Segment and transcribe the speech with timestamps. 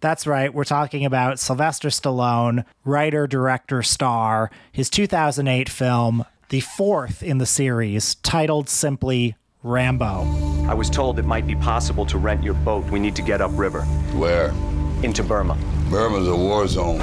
[0.00, 0.52] That's right.
[0.52, 7.46] We're talking about Sylvester Stallone, writer, director, star, his 2008 film, the fourth in the
[7.46, 10.22] series, titled simply Rambo.
[10.68, 12.84] I was told it might be possible to rent your boat.
[12.90, 13.82] We need to get upriver
[14.14, 14.52] Where?
[15.02, 15.56] into Burma.
[15.90, 17.00] Burma's a war zone.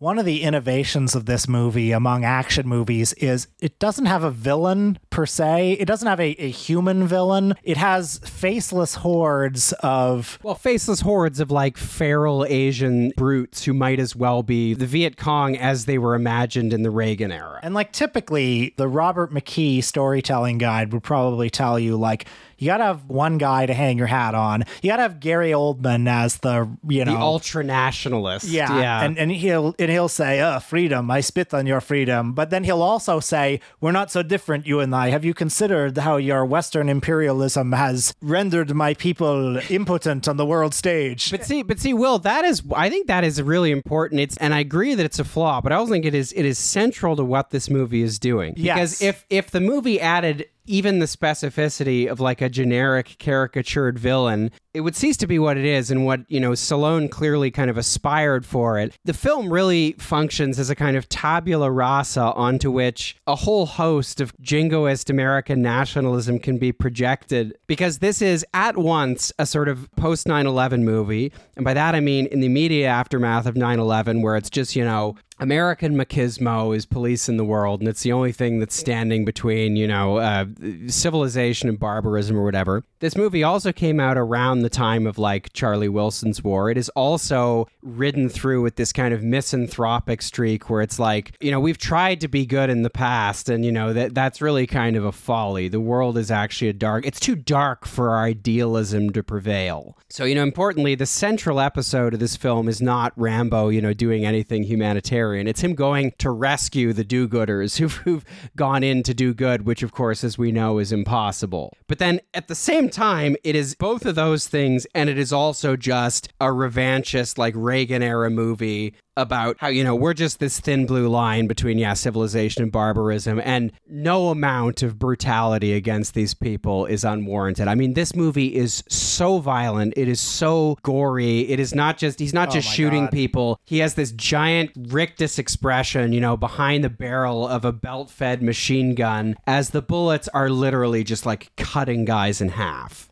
[0.00, 4.30] One of the innovations of this movie among action movies is it doesn't have a
[4.30, 5.72] villain per se.
[5.72, 7.54] It doesn't have a, a human villain.
[7.62, 14.00] It has faceless hordes of Well, faceless hordes of like feral Asian brutes who might
[14.00, 17.60] as well be the Viet Cong as they were imagined in the Reagan era.
[17.62, 22.24] And like typically, the Robert McKee storytelling guide would probably tell you like
[22.60, 24.64] you gotta have one guy to hang your hat on.
[24.82, 28.46] You gotta have Gary Oldman as the you know The ultra nationalist.
[28.46, 29.02] yeah, yeah.
[29.04, 31.10] and and he'll and he'll say, "Uh, freedom.
[31.10, 34.78] I spit on your freedom." But then he'll also say, "We're not so different, you
[34.80, 35.08] and I.
[35.10, 40.74] Have you considered how your Western imperialism has rendered my people impotent on the world
[40.74, 44.20] stage?" But see, but see, Will, that is, I think that is really important.
[44.20, 46.44] It's, and I agree that it's a flaw, but I also think it is, it
[46.44, 48.52] is central to what this movie is doing.
[48.54, 49.02] Because Yes.
[49.02, 54.82] if, if the movie added even the specificity of like a generic caricatured villain, it
[54.82, 57.76] would cease to be what it is and what, you know, Stallone clearly kind of
[57.76, 58.96] aspired for it.
[59.04, 64.20] The film really functions as a kind of tabula rasa onto which a whole host
[64.20, 69.90] of jingoist American nationalism can be projected because this is at once a sort of
[69.96, 71.32] post 9 11 movie.
[71.56, 74.76] And by that I mean in the immediate aftermath of 9 11, where it's just,
[74.76, 78.76] you know, American machismo is police in the world, and it's the only thing that's
[78.76, 80.44] standing between, you know, uh,
[80.86, 82.84] civilization and barbarism or whatever.
[83.00, 86.70] This movie also came out around the time of like Charlie Wilson's War.
[86.70, 91.50] It is also ridden through with this kind of misanthropic streak where it's like, you
[91.50, 94.66] know, we've tried to be good in the past, and you know that that's really
[94.66, 95.68] kind of a folly.
[95.68, 97.06] The world is actually a dark.
[97.06, 99.96] It's too dark for our idealism to prevail.
[100.10, 103.94] So, you know, importantly, the central episode of this film is not Rambo, you know,
[103.94, 105.29] doing anything humanitarian.
[105.34, 108.24] It's him going to rescue the do-gooders who've, who've
[108.56, 111.76] gone in to do good, which of course, as we know, is impossible.
[111.86, 115.32] But then at the same time, it is both of those things, and it is
[115.32, 120.60] also just a revanchist, like Reagan era movie about how you know we're just this
[120.60, 126.34] thin blue line between yeah civilization and barbarism and no amount of brutality against these
[126.34, 127.68] people is unwarranted.
[127.68, 129.94] I mean this movie is so violent.
[129.96, 131.40] It is so gory.
[131.40, 133.12] It is not just he's not oh just my shooting God.
[133.12, 133.60] people.
[133.64, 138.94] He has this giant rictus expression you know behind the barrel of a belt-fed machine
[138.94, 143.08] gun as the bullets are literally just like cutting guys in half